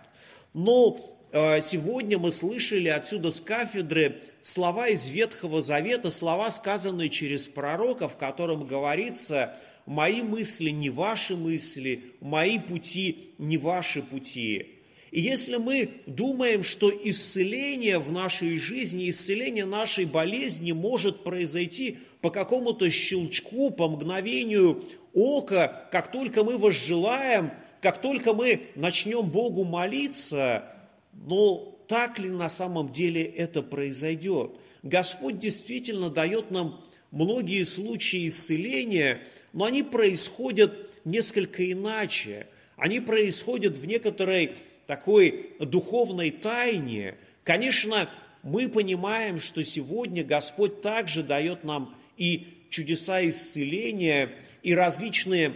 Но 0.53 1.18
сегодня 1.31 2.17
мы 2.17 2.31
слышали 2.31 2.89
отсюда 2.89 3.31
с 3.31 3.39
кафедры 3.41 4.21
слова 4.41 4.88
из 4.88 5.07
Ветхого 5.09 5.62
Завета, 5.62 6.12
слова, 6.12 6.50
сказанные 6.50 7.09
через 7.09 7.48
пророка, 7.48 8.07
в 8.09 8.17
котором 8.17 8.65
говорится 8.65 9.55
«Мои 9.86 10.21
мысли 10.21 10.69
не 10.69 10.89
ваши 10.89 11.36
мысли, 11.36 12.03
мои 12.19 12.57
пути 12.59 13.31
не 13.38 13.57
ваши 13.57 14.01
пути». 14.01 14.79
И 15.12 15.21
если 15.21 15.57
мы 15.57 15.89
думаем, 16.05 16.62
что 16.62 16.91
исцеление 16.91 17.98
в 18.00 18.12
нашей 18.12 18.57
жизни, 18.57 19.09
исцеление 19.09 19.65
нашей 19.65 20.05
болезни 20.05 20.71
может 20.71 21.24
произойти 21.24 21.98
по 22.21 22.29
какому-то 22.29 22.89
щелчку, 22.91 23.71
по 23.71 23.88
мгновению 23.88 24.83
ока, 25.13 25.88
как 25.91 26.12
только 26.12 26.43
мы 26.43 26.57
возжелаем, 26.57 27.51
как 27.81 28.01
только 28.01 28.33
мы 28.33 28.67
начнем 28.75 29.27
Богу 29.27 29.63
молиться, 29.63 30.78
но 31.13 31.80
так 31.88 32.20
ли 32.20 32.30
на 32.30 32.50
самом 32.50 32.92
деле 32.92 33.24
это 33.24 33.62
произойдет? 33.62 34.51
Господь 34.84 35.38
действительно 35.38 36.10
дает 36.10 36.51
нам 36.51 36.86
многие 37.12 37.63
случаи 37.63 38.28
исцеления, 38.28 39.22
но 39.54 39.66
они 39.66 39.84
происходят 39.84 40.98
несколько 41.06 41.70
иначе. 41.72 42.48
Они 42.78 43.00
происходят 43.00 43.75
в 43.75 43.86
некоторой 43.86 44.56
такой 44.88 45.51
духовной 45.60 46.32
тайне. 46.32 47.16
Конечно, 47.44 48.10
мы 48.44 48.70
понимаем, 48.70 49.39
что 49.39 49.63
сегодня 49.63 50.24
Господь 50.24 50.82
также 50.82 51.24
дает 51.24 51.63
нам 51.63 51.96
и 52.18 52.48
чудеса 52.70 53.28
исцеления, 53.28 54.32
и 54.63 54.74
различные 54.74 55.54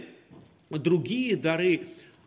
другие 0.70 1.36
дары, 1.36 1.82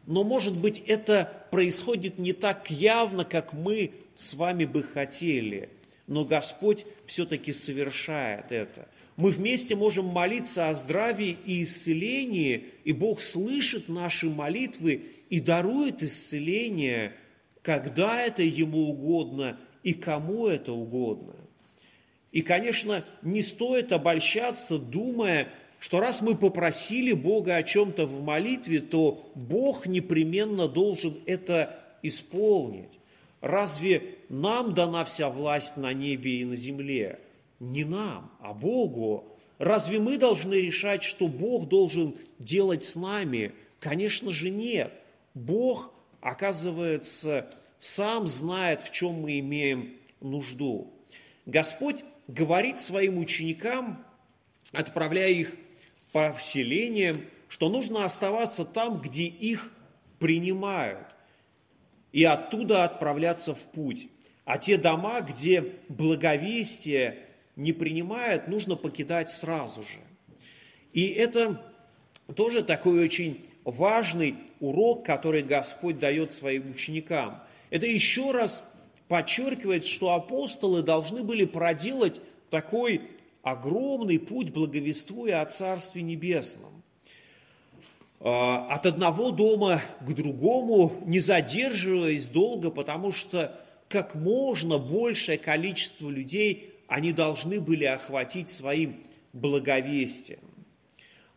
но, 0.08 0.24
может 0.24 0.58
быть, 0.58 0.82
это 0.88 1.46
происходит 1.52 2.18
не 2.18 2.32
так 2.32 2.72
явно, 2.72 3.26
как 3.26 3.54
мы 3.54 3.92
с 4.16 4.34
вами 4.34 4.64
бы 4.66 4.82
хотели, 4.82 5.70
но 6.08 6.24
Господь 6.24 6.86
все-таки 7.06 7.52
совершает 7.52 8.52
это. 8.52 8.88
Мы 9.18 9.32
вместе 9.32 9.76
можем 9.76 10.06
молиться 10.06 10.70
о 10.70 10.76
здравии 10.76 11.38
и 11.46 11.64
исцелении, 11.64 12.66
и 12.86 12.94
Бог 12.94 13.22
слышит 13.22 13.90
наши 13.90 14.30
молитвы 14.30 15.08
и 15.30 15.42
дарует 15.42 16.02
исцеление, 16.02 17.14
когда 17.62 18.22
это 18.22 18.44
Ему 18.44 18.90
угодно 18.90 19.60
и 19.84 19.94
кому 19.94 20.48
это 20.48 20.72
угодно. 20.72 21.36
И, 22.32 22.42
конечно, 22.42 23.04
не 23.24 23.42
стоит 23.42 23.92
обольщаться, 23.92 24.78
думая, 24.78 25.50
что 25.80 26.00
раз 26.00 26.22
мы 26.22 26.36
попросили 26.36 27.14
Бога 27.14 27.56
о 27.56 27.64
чем-то 27.64 28.06
в 28.06 28.24
молитве, 28.24 28.80
то 28.80 29.30
Бог 29.36 29.86
непременно 29.86 30.68
должен 30.68 31.18
это 31.26 31.80
исполнить. 32.02 33.00
Разве 33.42 34.16
нам 34.30 34.74
дана 34.74 35.06
вся 35.06 35.30
власть 35.30 35.78
на 35.78 35.94
небе 35.94 36.42
и 36.42 36.46
на 36.46 36.56
земле? 36.56 37.20
Не 37.60 37.84
нам, 37.84 38.32
а 38.40 38.54
Богу. 38.54 39.26
Разве 39.60 40.00
мы 40.00 40.18
должны 40.18 40.56
решать, 40.56 41.04
что 41.04 41.28
Бог 41.28 41.68
должен 41.68 42.16
делать 42.40 42.84
с 42.84 42.96
нами? 42.96 43.54
Конечно 43.80 44.32
же 44.32 44.50
нет. 44.50 44.92
Бог, 45.34 45.92
оказывается, 46.22 47.50
сам 47.80 48.28
знает, 48.28 48.84
в 48.84 48.92
чем 48.92 49.22
мы 49.22 49.40
имеем 49.40 49.94
нужду. 50.20 50.92
Господь 51.46 52.04
говорит 52.28 52.80
своим 52.80 53.18
ученикам, 53.20 54.04
отправляя 54.72 55.30
их 55.30 55.56
по 56.12 56.36
селениям, 56.40 57.26
что 57.50 57.70
нужно 57.70 58.06
оставаться 58.06 58.66
там, 58.66 59.02
где 59.02 59.26
их 59.26 59.72
принимают, 60.20 61.08
и 62.12 62.24
оттуда 62.24 62.84
отправляться 62.84 63.54
в 63.54 63.64
путь. 63.66 64.08
А 64.46 64.58
те 64.58 64.78
дома, 64.78 65.22
где 65.22 65.76
благовестие 65.90 67.26
не 67.56 67.74
принимает, 67.74 68.48
нужно 68.48 68.76
покидать 68.76 69.30
сразу 69.30 69.84
же. 69.84 70.00
И 70.93 71.08
это 71.08 71.62
тоже 72.36 72.63
такой 72.63 73.04
очень 73.04 73.46
важный 73.63 74.36
урок, 74.60 75.06
который 75.06 75.41
Господь 75.41 76.00
дает 76.00 76.34
своим 76.34 76.72
ученикам. 76.72 77.43
Это 77.70 77.86
еще 77.86 78.32
раз 78.32 78.63
подчеркивает, 79.08 79.86
что 79.86 80.13
апостолы 80.13 80.82
должны 80.82 81.24
были 81.24 81.46
проделать 81.46 82.22
такой 82.50 83.02
огромный 83.52 84.20
путь, 84.20 84.52
благовествуя 84.52 85.42
о 85.42 85.46
Царстве 85.46 86.02
Небесном. 86.02 86.84
А, 88.20 88.68
от 88.68 88.86
одного 88.86 89.32
дома 89.32 89.82
к 90.02 90.14
другому, 90.14 90.94
не 91.06 91.20
задерживаясь 91.20 92.28
долго, 92.28 92.72
потому 92.72 93.12
что 93.12 93.60
как 93.90 94.16
можно 94.16 94.78
большее 94.78 95.38
количество 95.38 96.10
людей 96.10 96.74
они 96.88 97.12
должны 97.12 97.62
были 97.62 97.86
охватить 97.86 98.50
своим 98.50 98.98
благовестием. 99.34 100.40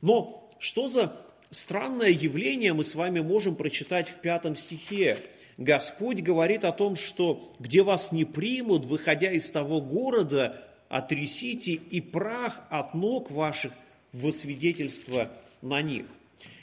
Но 0.00 0.50
что 0.58 0.88
за 0.88 1.16
странное 1.50 2.10
явление 2.10 2.72
мы 2.72 2.84
с 2.84 2.94
вами 2.94 3.20
можем 3.20 3.56
прочитать 3.56 4.08
в 4.08 4.16
пятом 4.16 4.54
стихе? 4.56 5.18
Господь 5.58 6.22
говорит 6.22 6.64
о 6.64 6.72
том, 6.72 6.96
что 6.96 7.52
где 7.58 7.82
вас 7.82 8.12
не 8.12 8.24
примут, 8.24 8.86
выходя 8.86 9.30
из 9.30 9.50
того 9.50 9.80
города, 9.80 10.64
отрясите 10.90 11.72
и 11.72 12.00
прах 12.02 12.60
от 12.68 12.94
ног 12.94 13.30
ваших 13.30 13.72
во 14.12 14.32
свидетельство 14.32 15.30
на 15.62 15.80
них. 15.80 16.04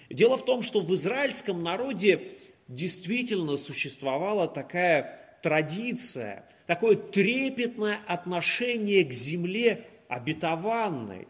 Дело 0.09 0.37
в 0.37 0.45
том, 0.45 0.61
что 0.61 0.81
в 0.81 0.93
израильском 0.93 1.63
народе 1.63 2.33
действительно 2.67 3.55
существовала 3.57 4.47
такая 4.47 5.39
традиция, 5.41 6.45
такое 6.65 6.95
трепетное 6.95 7.99
отношение 8.05 9.05
к 9.05 9.13
земле 9.13 9.85
обетованной, 10.09 11.27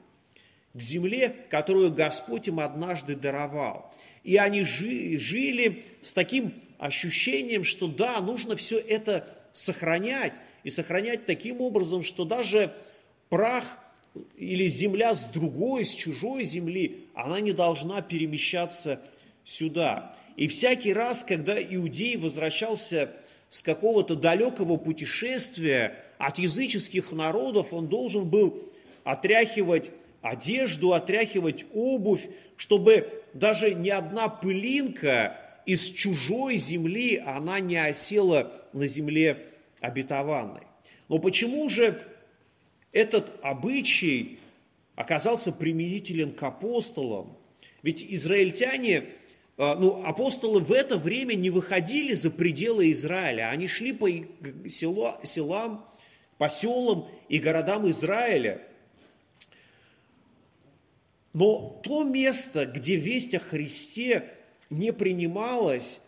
к 0.73 0.81
земле, 0.81 1.35
которую 1.49 1.93
Господь 1.93 2.47
им 2.47 2.59
однажды 2.59 3.15
даровал. 3.15 3.93
И 4.23 4.37
они 4.37 4.63
жили 4.63 5.85
с 6.01 6.13
таким 6.13 6.53
ощущением, 6.79 7.63
что 7.63 7.87
да, 7.87 8.19
нужно 8.21 8.55
все 8.55 8.79
это 8.79 9.27
сохранять, 9.57 10.33
и 10.63 10.69
сохранять 10.69 11.25
таким 11.25 11.61
образом, 11.61 12.03
что 12.03 12.25
даже 12.25 12.73
прах 13.29 13.79
или 14.37 14.67
земля 14.67 15.15
с 15.15 15.27
другой, 15.29 15.83
с 15.83 15.95
чужой 15.95 16.43
земли, 16.43 17.07
она 17.15 17.39
не 17.39 17.53
должна 17.53 18.01
перемещаться 18.01 19.01
сюда. 19.43 20.15
И 20.35 20.47
всякий 20.47 20.93
раз, 20.93 21.23
когда 21.23 21.59
иудей 21.59 22.17
возвращался 22.17 23.11
с 23.49 23.63
какого-то 23.63 24.15
далекого 24.15 24.77
путешествия 24.77 26.03
от 26.19 26.37
языческих 26.37 27.11
народов, 27.11 27.73
он 27.73 27.87
должен 27.87 28.29
был 28.29 28.61
отряхивать 29.03 29.91
одежду, 30.21 30.93
отряхивать 30.93 31.65
обувь, 31.73 32.27
чтобы 32.57 33.23
даже 33.33 33.73
ни 33.73 33.89
одна 33.89 34.27
пылинка 34.27 35.46
из 35.67 35.91
чужой 35.91 36.55
земли, 36.55 37.17
она 37.17 37.59
не 37.59 37.75
осела 37.75 38.51
на 38.71 38.87
земле 38.87 39.45
обетованной. 39.81 40.63
Но 41.09 41.19
почему 41.19 41.67
же 41.67 42.01
этот 42.93 43.33
обычай 43.43 44.39
оказался 44.95 45.51
применителен 45.51 46.31
к 46.31 46.41
апостолам? 46.41 47.37
Ведь 47.83 48.01
израильтяне, 48.01 49.09
а, 49.57 49.75
ну, 49.75 50.05
апостолы 50.05 50.61
в 50.61 50.71
это 50.71 50.97
время 50.97 51.35
не 51.35 51.49
выходили 51.49 52.13
за 52.13 52.31
пределы 52.31 52.89
Израиля, 52.91 53.49
они 53.49 53.67
шли 53.67 53.91
по 53.91 54.09
селам, 54.69 55.85
по 56.37 56.49
селам 56.49 57.09
и 57.27 57.39
городам 57.39 57.89
Израиля. 57.89 58.61
Но 61.33 61.81
то 61.83 62.05
место, 62.05 62.65
где 62.65 62.95
весть 62.95 63.35
о 63.35 63.39
Христе 63.39 64.36
не 64.69 64.93
принималась, 64.93 66.01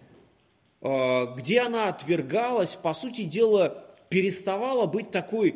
а, 0.82 1.34
где 1.36 1.62
она 1.62 1.90
отвергалась, 1.90 2.76
по 2.76 2.94
сути 2.94 3.24
дела, 3.24 3.86
переставала 4.10 4.86
быть 4.86 5.12
такой 5.12 5.56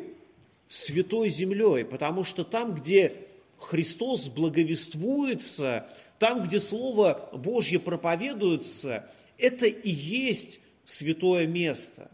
святой 0.68 1.28
землей, 1.28 1.84
потому 1.84 2.24
что 2.24 2.44
там, 2.44 2.74
где 2.74 3.14
Христос 3.58 4.28
благовествуется, 4.28 5.88
там, 6.18 6.42
где 6.42 6.60
Слово 6.60 7.30
Божье 7.32 7.78
проповедуется, 7.78 9.10
это 9.38 9.66
и 9.66 9.90
есть 9.90 10.60
святое 10.84 11.46
место. 11.46 12.10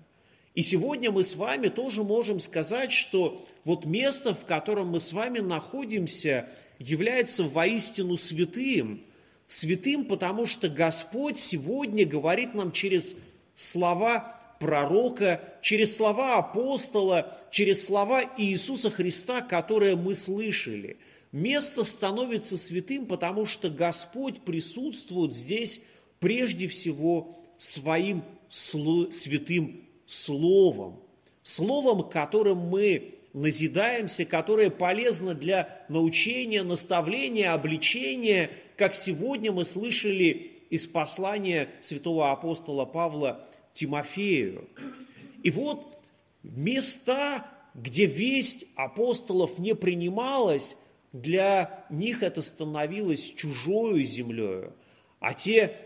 И 0.55 0.63
сегодня 0.63 1.11
мы 1.11 1.23
с 1.23 1.37
вами 1.37 1.69
тоже 1.69 2.03
можем 2.03 2.41
сказать, 2.41 2.93
что 2.93 3.45
вот 3.65 3.85
место, 3.85 4.35
в 4.35 4.45
котором 4.45 4.89
мы 4.89 5.01
с 5.01 5.13
вами 5.13 5.39
находимся, 5.39 6.49
является 6.79 7.45
воистину 7.45 8.17
святым– 8.17 9.03
святым, 9.51 10.05
потому 10.05 10.47
что 10.47 10.69
Господь 10.69 11.37
сегодня 11.37 12.07
говорит 12.07 12.55
нам 12.55 12.71
через 12.71 13.17
слова 13.57 14.39
пророка, 14.61 15.43
через 15.61 15.97
слова 15.97 16.39
апостола, 16.39 17.37
через 17.51 17.85
слова 17.85 18.23
Иисуса 18.37 18.91
Христа, 18.91 19.41
которые 19.41 19.97
мы 19.97 20.15
слышали. 20.15 20.99
Место 21.33 21.83
становится 21.83 22.57
святым, 22.57 23.07
потому 23.07 23.45
что 23.45 23.71
Господь 23.71 24.41
присутствует 24.43 25.35
здесь 25.35 25.83
прежде 26.21 26.69
всего 26.69 27.41
своим 27.59 28.23
святым 28.49 29.85
Словом. 30.07 31.01
Словом, 31.43 32.09
которым 32.09 32.59
мы 32.59 33.15
назидаемся, 33.33 34.25
которое 34.25 34.71
полезно 34.71 35.35
для 35.35 35.85
научения, 35.89 36.63
наставления, 36.63 37.53
обличения, 37.53 38.51
как 38.81 38.95
сегодня 38.95 39.53
мы 39.53 39.67
слышали 39.67 40.53
из 40.71 40.87
послания 40.87 41.69
святого 41.83 42.31
апостола 42.31 42.87
Павла 42.87 43.47
Тимофею. 43.75 44.71
И 45.43 45.51
вот 45.51 46.03
места, 46.43 47.47
где 47.75 48.07
весть 48.07 48.65
апостолов 48.77 49.59
не 49.59 49.75
принималась, 49.75 50.79
для 51.13 51.85
них 51.91 52.23
это 52.23 52.41
становилось 52.41 53.35
чужою 53.35 54.03
землею, 54.07 54.73
а 55.19 55.35
те 55.35 55.77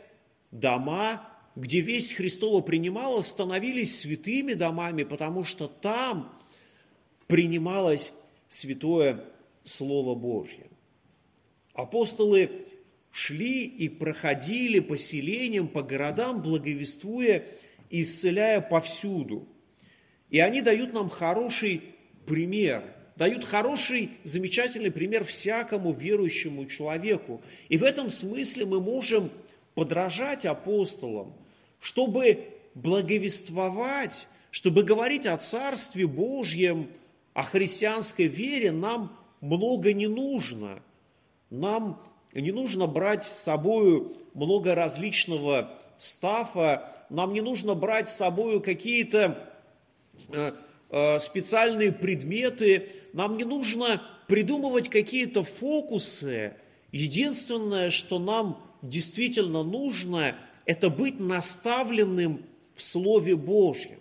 дома, 0.53 1.29
где 1.57 1.81
весть 1.81 2.13
Христова 2.13 2.61
принималась, 2.61 3.27
становились 3.27 3.99
святыми 3.99 4.53
домами, 4.53 5.03
потому 5.03 5.43
что 5.43 5.67
там 5.67 6.33
принималось 7.27 8.13
святое 8.49 9.25
Слово 9.65 10.15
Божье. 10.15 10.69
Апостолы 11.73 12.69
шли 13.15 13.65
и 13.65 13.89
проходили 13.89 14.81
по 14.81 14.97
селениям, 14.97 15.69
по 15.69 15.83
городам, 15.83 16.43
благовествуя 16.43 17.45
и 17.89 18.03
исцеляя 18.03 18.61
повсюду. 18.61 19.49
И 20.31 20.41
они 20.41 20.61
дают 20.61 20.93
нам 20.93 21.09
хороший 21.09 21.83
пример, 22.27 22.83
дают 23.17 23.45
хороший, 23.45 24.11
замечательный 24.25 24.91
пример 24.91 25.25
всякому 25.25 25.93
верующему 25.93 26.67
человеку. 26.67 27.41
И 27.69 27.79
в 27.79 27.85
этом 27.85 28.11
смысле 28.11 28.67
мы 28.67 28.81
можем 28.81 29.31
подражать 29.75 30.45
апостолам, 30.45 31.37
чтобы 31.79 32.49
благовествовать, 32.75 34.27
чтобы 34.51 34.83
говорить 34.83 35.27
о 35.27 35.37
Царстве 35.37 36.07
Божьем– 36.07 36.91
о 37.35 37.43
христианской 37.43 38.27
вере 38.29 38.71
нам 38.71 39.15
много 39.41 39.93
не 39.93 40.07
нужно. 40.07 40.81
Нам 41.51 42.01
не 42.41 42.53
нужно 42.53 42.87
брать 42.87 43.25
с 43.25 43.29
собой 43.29 44.13
много 44.35 44.75
различного 44.75 45.71
стафа, 45.99 46.93
нам 47.11 47.33
не 47.33 47.41
нужно 47.41 47.75
брать 47.75 48.09
с 48.09 48.17
собой 48.17 48.61
какие-то 48.61 49.51
э, 50.31 50.53
э, 50.91 51.19
специальные 51.21 51.93
предметы, 51.93 52.91
нам 53.13 53.37
не 53.37 53.45
нужно 53.45 54.03
придумывать 54.27 54.89
какие-то 54.89 55.45
фокусы. 55.45 56.55
Единственное, 56.93 57.91
что 57.91 58.19
нам 58.19 58.61
действительно 58.83 59.63
нужно, 59.63 60.37
это 60.67 60.91
быть 60.91 61.21
наставленным 61.21 62.45
в 62.75 62.83
Слове 62.83 63.37
Божьем. 63.37 63.99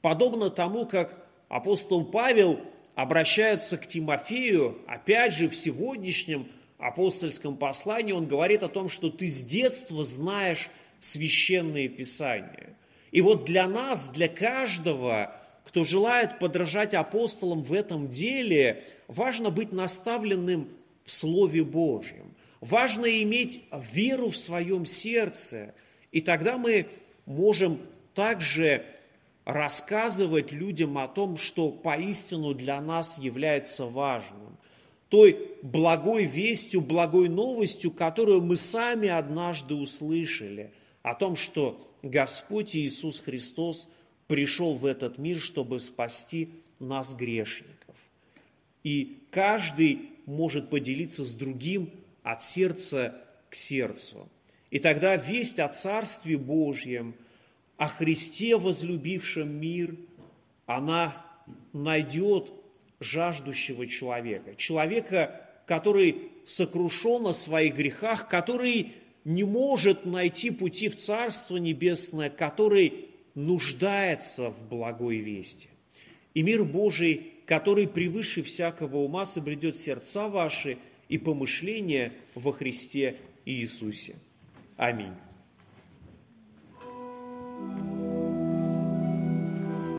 Подобно 0.00 0.50
тому, 0.50 0.86
как 0.86 1.26
апостол 1.48 2.04
Павел 2.04 2.60
обращается 2.94 3.78
к 3.78 3.86
Тимофею, 3.86 4.78
опять 4.86 5.34
же, 5.34 5.48
в 5.48 5.56
сегодняшнем 5.56 6.48
апостольском 6.82 7.56
послании 7.56 8.12
он 8.12 8.26
говорит 8.26 8.62
о 8.62 8.68
том, 8.68 8.88
что 8.88 9.10
ты 9.10 9.28
с 9.28 9.42
детства 9.42 10.04
знаешь 10.04 10.68
священные 10.98 11.88
писания. 11.88 12.76
И 13.10 13.20
вот 13.20 13.44
для 13.44 13.68
нас, 13.68 14.08
для 14.08 14.28
каждого, 14.28 15.34
кто 15.64 15.84
желает 15.84 16.38
подражать 16.38 16.94
апостолам 16.94 17.62
в 17.62 17.72
этом 17.72 18.08
деле, 18.08 18.84
важно 19.08 19.50
быть 19.50 19.72
наставленным 19.72 20.68
в 21.04 21.12
Слове 21.12 21.64
Божьем. 21.64 22.34
Важно 22.60 23.06
иметь 23.22 23.62
веру 23.92 24.30
в 24.30 24.36
своем 24.36 24.84
сердце. 24.84 25.74
И 26.10 26.20
тогда 26.20 26.58
мы 26.58 26.86
можем 27.26 27.80
также 28.14 28.84
рассказывать 29.44 30.52
людям 30.52 30.98
о 30.98 31.08
том, 31.08 31.36
что 31.36 31.70
поистину 31.70 32.54
для 32.54 32.80
нас 32.80 33.18
является 33.18 33.86
важным. 33.86 34.56
Той 35.12 35.50
благой 35.60 36.24
вестью, 36.24 36.80
благой 36.80 37.28
новостью, 37.28 37.90
которую 37.90 38.40
мы 38.40 38.56
сами 38.56 39.10
однажды 39.10 39.74
услышали, 39.74 40.72
о 41.02 41.14
том, 41.14 41.36
что 41.36 41.92
Господь 42.02 42.74
Иисус 42.74 43.20
Христос 43.20 43.90
пришел 44.26 44.72
в 44.74 44.86
этот 44.86 45.18
мир, 45.18 45.38
чтобы 45.38 45.80
спасти 45.80 46.48
нас, 46.78 47.14
грешников. 47.14 47.94
И 48.84 49.18
каждый 49.30 50.08
может 50.24 50.70
поделиться 50.70 51.26
с 51.26 51.34
другим 51.34 51.90
от 52.22 52.42
сердца 52.42 53.20
к 53.50 53.54
сердцу. 53.54 54.30
И 54.70 54.78
тогда 54.78 55.16
весть 55.16 55.58
о 55.58 55.68
Царстве 55.68 56.38
Божьем– 56.38 57.14
о 57.82 57.88
Христе, 57.88 58.56
возлюбившем 58.56 59.60
мир, 59.60 59.96
она 60.66 61.26
найдет 61.72 62.52
жаждущего 63.02 63.86
человека. 63.86 64.54
Человека, 64.56 65.40
который 65.66 66.30
сокрушен 66.44 67.26
о 67.26 67.32
своих 67.32 67.76
грехах, 67.76 68.28
который 68.28 68.94
не 69.24 69.44
может 69.44 70.04
найти 70.04 70.50
пути 70.50 70.88
в 70.88 70.96
Царство 70.96 71.56
Небесное, 71.56 72.30
который 72.30 73.06
нуждается 73.34 74.50
в 74.50 74.68
благой 74.68 75.18
вести. 75.18 75.68
И 76.34 76.42
мир 76.42 76.64
Божий, 76.64 77.32
который 77.46 77.86
превыше 77.86 78.42
всякого 78.42 78.98
ума 78.98 79.26
соблюдет 79.26 79.76
сердца 79.76 80.28
ваши 80.28 80.78
и 81.08 81.18
помышления 81.18 82.12
во 82.34 82.52
Христе 82.52 83.16
Иисусе. 83.44 84.16
Аминь. 84.76 85.12